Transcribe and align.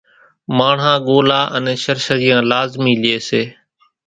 ماڻۿان 0.57 0.97
ڳولا 1.07 1.39
انين 1.55 1.77
شرشريان 1.83 2.41
لازمي 2.51 2.93
لئي 3.03 3.17
سي۔ 3.27 3.41